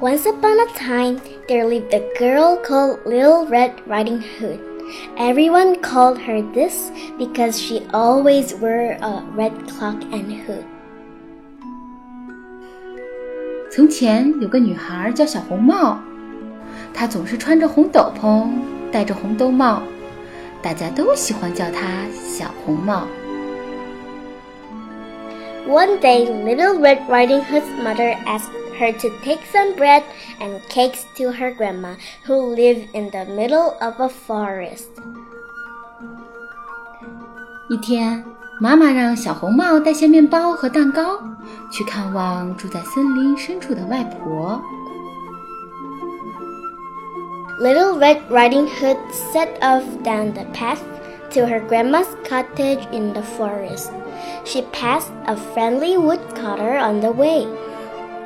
[0.00, 4.60] Once upon a time, there lived a girl called Little Red Riding Hood.
[5.16, 10.64] Everyone called her this because she always wore a red cloak and hood.
[13.70, 15.98] 从前有个女孩叫小红帽，
[16.92, 18.50] 她总是穿着红斗篷，
[18.92, 19.82] 戴着红兜帽，
[20.62, 23.06] 大家都喜欢叫她小红帽。
[25.66, 30.02] One day, Little Red Riding Hood's mother asked her to take some bread
[30.40, 31.94] and cakes to her grandma,
[32.26, 34.88] who lived in the middle of a forest.
[37.70, 38.24] 一天，
[38.60, 41.18] 妈妈让小红帽带些面包和蛋糕
[41.70, 44.60] 去看望住在森林深处的外婆。
[47.60, 48.98] Little Red Riding Hood
[49.32, 50.80] set off down the path
[51.30, 53.90] to her grandma's cottage in the forest.
[54.44, 57.46] She passed a friendly woodcutter on the way.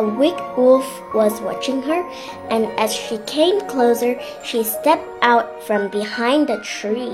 [0.00, 2.02] A wicked wolf was watching her,
[2.48, 7.12] and as she came closer, she stepped out from behind the tree.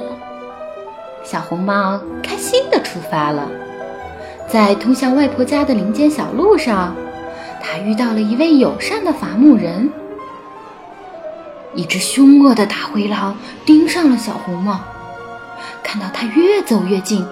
[1.24, 3.50] 小红帽开心地出发了，
[4.48, 6.94] 在通向外婆家的林间小路上，
[7.60, 9.90] 她遇到了一位友善的伐木人。
[11.74, 14.78] 一只凶恶的大灰狼盯上了小红帽，
[15.82, 17.26] 看到它越走越近，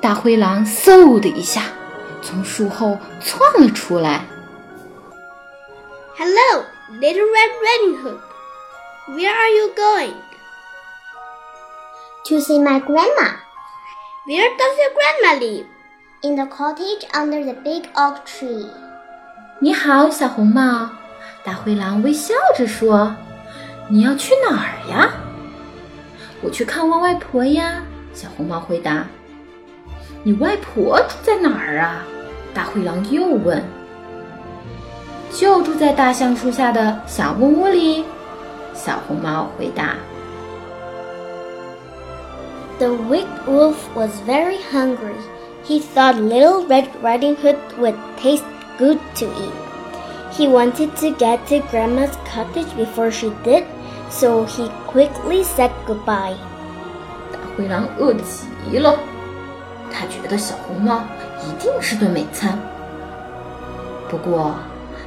[0.00, 1.64] 大灰狼嗖的一下
[2.22, 4.22] 从树后窜了出来。
[6.17, 6.65] Hello,
[6.99, 8.19] Little Red Riding Hood.
[9.09, 10.15] Where are you going?
[12.25, 13.37] To see my grandma.
[14.25, 15.65] Where does your grandma live?
[16.23, 18.67] In the cottage under the big oak tree.
[19.59, 20.89] 你好，小红帽。
[21.43, 25.09] 大灰狼微笑着说：“你要去哪儿呀？”
[26.41, 27.81] 我去看望外婆呀。
[28.13, 29.05] 小红帽回答。“
[30.23, 32.03] 你外婆住在哪儿啊？”
[32.53, 33.63] 大灰狼又问。
[35.34, 38.04] 就住在大橡树下的小木屋里。
[38.74, 39.94] 小红帽回答。
[42.78, 45.16] The wicked wolf was very hungry.
[45.64, 48.44] He thought Little Red Riding Hood would taste
[48.78, 49.52] good to eat.
[50.32, 53.64] He wanted to get to Grandma's cottage before she did,
[54.10, 56.34] so he quickly said goodbye.
[57.30, 58.98] 大灰狼饿极了，
[59.92, 61.02] 他觉得小红帽
[61.42, 62.58] 一定是顿美餐。
[64.08, 64.54] 不过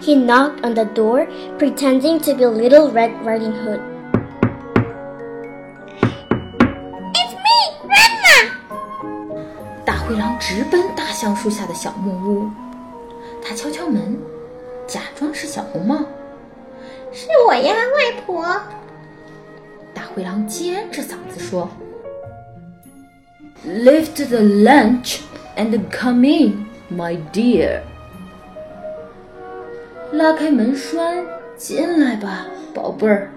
[0.00, 1.26] He knocked on the door,
[1.58, 3.80] pretending to be Little Red Riding Hood.
[7.14, 7.56] It's me,
[7.86, 8.50] Grandma!
[9.84, 12.50] 大灰狼直奔大橡树下的小木屋，
[13.42, 14.18] 他敲敲门，
[14.86, 15.98] 假装是小红帽。
[17.12, 18.44] 是我呀，外婆。
[19.94, 21.68] 大灰狼尖着嗓子说：“
[23.64, 25.20] Lift the lunch
[25.56, 27.82] and come in, my dear.”
[30.12, 31.24] 拉开门栓，
[31.56, 33.30] 进来吧，宝贝儿。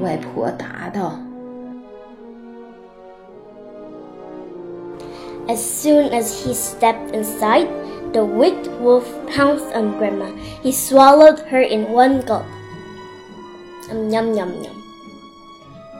[0.00, 1.18] 外婆答道。
[5.48, 7.68] As soon as he stepped inside,
[8.12, 10.26] the wicked wolf pounced on Grandma.
[10.62, 12.42] He swallowed her in one gulp.
[13.88, 14.74] Um, yum yum yum.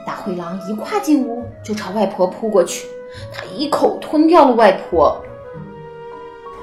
[0.05, 2.87] 大灰狼一跨进屋，就朝外婆扑过去，
[3.31, 5.23] 他一口吞掉了外婆。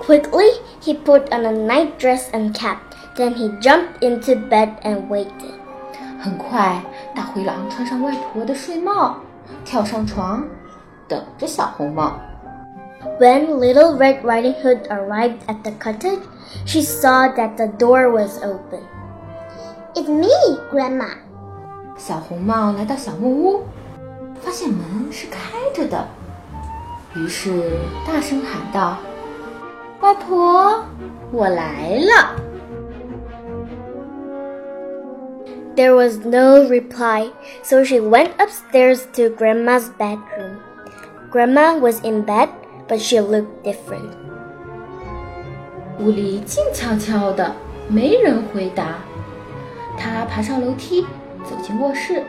[0.03, 2.77] Quickly, he put on a night dress and cap.
[3.19, 5.55] Then he jumped into bed and waited.
[6.21, 6.83] 很快，
[7.15, 9.17] 大灰狼穿上外婆的睡帽，
[9.65, 10.45] 跳上床，
[11.07, 12.19] 等着小红帽。
[13.21, 16.21] When Little Red Riding Hood arrived at the cottage,
[16.65, 18.81] she saw that the door was open.
[19.95, 21.09] It's me, Grandma.
[21.97, 23.65] 小红帽来到小木屋，
[24.41, 25.39] 发现门是开
[25.75, 26.09] 着的，
[27.15, 28.97] 于是大声喊道：“
[30.01, 30.83] 外婆，
[31.31, 32.35] 我来了。”
[35.79, 37.31] There was no reply,
[37.63, 40.59] so she went upstairs to Grandma's bedroom.
[41.31, 42.49] Grandma was in bed,
[42.87, 44.13] but she looked different.
[45.99, 47.55] 屋里静悄悄的，
[47.89, 48.99] 没人回答。
[49.99, 51.03] 她爬上楼梯，
[51.45, 52.23] 走进卧室。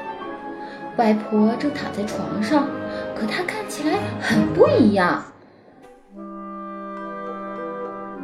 [0.97, 2.67] 外婆正躺在床上，
[3.15, 5.23] 可她看起来很不一样。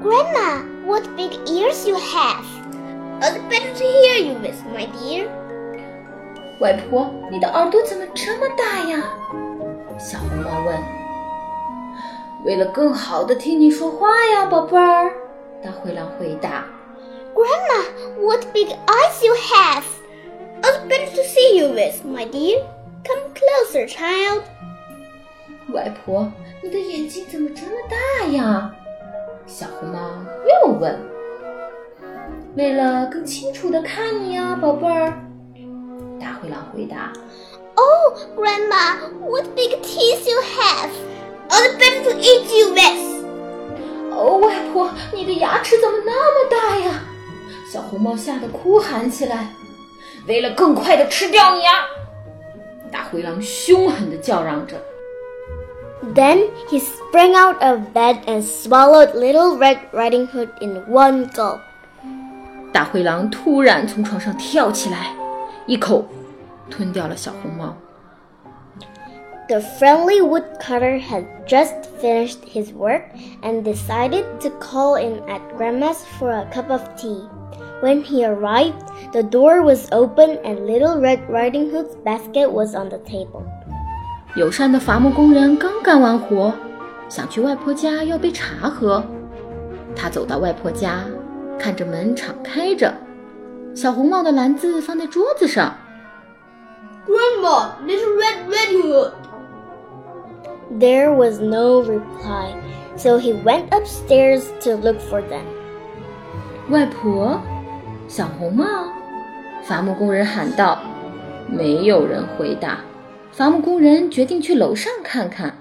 [0.01, 2.43] Grandma, what big ears you have!
[3.23, 5.27] Oh, better to hear you, Miss, my dear.
[6.59, 9.03] 外婆，你的耳朵怎么这么大呀？
[9.97, 10.77] 小红帽问。
[12.43, 15.11] 为了更好的听你说话呀，宝贝儿。
[15.63, 16.65] 大灰狼回答。
[17.33, 17.85] Grandma,
[18.19, 19.83] what big eyes you have!
[20.61, 22.63] It's better to see you with, my dear.
[23.03, 24.41] Come closer, child.
[25.69, 26.31] 外婆，
[26.61, 28.75] 你的眼睛怎么这么大呀？
[29.47, 29.99] 小红帽
[30.45, 30.99] 又问。
[32.55, 35.13] 为了更清楚的看你呀，宝贝儿。
[36.19, 37.11] 大灰狼回答。
[37.75, 40.91] Oh, Grandma, what big teeth you have!
[41.49, 43.25] It's better to eat you with.
[44.11, 47.03] 哦，外婆，你的牙齿怎么那么大呀？
[47.71, 49.47] 小红帽吓得哭喊起来。
[50.27, 51.85] 为了更快的吃掉你啊！
[52.91, 54.75] 大灰狼凶狠地叫嚷着。
[56.13, 61.61] Then he sprang out of bed and swallowed Little Red Riding Hood in one gulp.
[62.72, 65.14] 大灰狼突然从床上跳起来，
[65.66, 66.04] 一口
[66.70, 67.76] 吞掉了小红帽。
[69.48, 73.02] The friendly woodcutter had just finished his work
[73.42, 77.22] and decided to call in at Grandma's for a cup of tea.
[77.80, 78.72] When he arrived,
[79.12, 83.42] the door was open and Little Red Riding Hood's basket was on the table.
[84.34, 86.52] 友善的伐木工人刚干完活，
[87.08, 89.04] 想去外婆家要杯茶喝。
[89.94, 91.04] 他走到外婆家，
[91.58, 92.94] 看着门敞开着，
[93.74, 95.74] 小红帽的篮子放在桌子上。
[97.06, 99.12] Grandma, Little Red Riding Hood.
[100.78, 102.54] There was no reply,
[102.96, 105.44] so he went upstairs to look for them.
[106.70, 107.40] 外婆，
[108.08, 108.64] 小红帽，
[109.62, 110.80] 伐木工人喊道。
[111.48, 112.80] 没有人回答。
[113.30, 115.56] 伐木工人决定去楼上看看。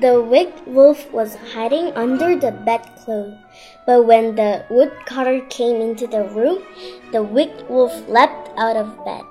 [0.00, 3.34] The wicked wolf was hiding under the bedclothes,
[3.86, 6.58] but when the woodcutter came into the room,
[7.10, 9.24] the wicked wolf leapt out of bed.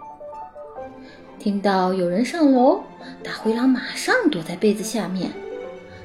[1.40, 2.84] 听到有人上楼，
[3.24, 5.32] 大灰狼马上躲在被子下面。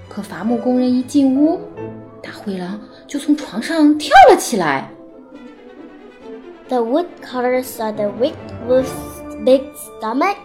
[0.09, 1.61] 可伐木工人一进屋，
[2.23, 4.89] 大灰狼就从床上跳了起来。
[6.69, 10.37] The woodcutter saw the wicked wolf's big stomach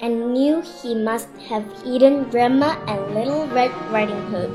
[0.00, 4.50] and knew he must have eaten Grandma and Little Red Riding Hood.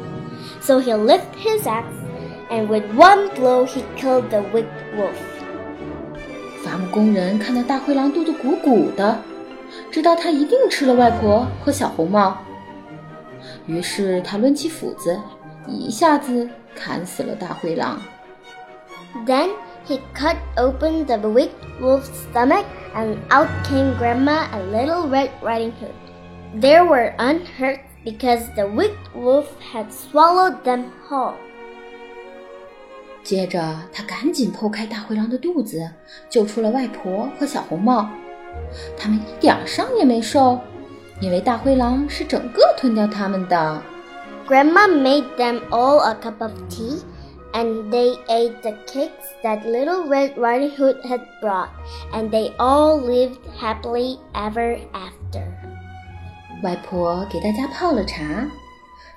[0.62, 1.96] So he lifted his axe,
[2.50, 5.16] and with one blow he killed the wicked wolf.
[6.64, 9.20] 伐木工人看到大灰狼肚子鼓鼓的，
[9.90, 12.38] 知道他一定吃了外婆和小红帽。
[13.66, 15.20] 于是他抡起斧子，
[15.68, 18.00] 一下子砍死了大灰狼。
[19.26, 19.50] Then
[19.88, 25.74] he cut open the wicked wolf's stomach, and out came Grandma and Little Red Riding
[25.74, 25.94] Hood.
[26.60, 31.36] They were unhurt because the wicked wolf had swallowed them whole.
[33.24, 33.62] 接着，
[33.94, 35.90] 他赶紧剖开大灰狼的肚子，
[36.30, 38.10] 救出了外婆和小红帽。
[38.98, 40.60] 他们一点伤也没受，
[41.22, 43.82] 因为大灰狼是整个吞掉他们的。
[44.48, 47.02] Grandma made them all a cup of tea
[47.56, 51.70] and they ate the cakes that Little Red Riding Hood had brought,
[52.14, 55.44] and they all lived happily ever after.
[56.64, 58.24] 外婆给大家泡了茶，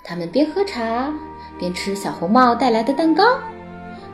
[0.02, 1.12] 他们边喝茶
[1.58, 3.22] 边吃小红帽带来的蛋糕。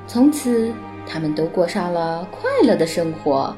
[0.07, 0.73] 从此，
[1.07, 3.55] 他们都过上了快乐的生活。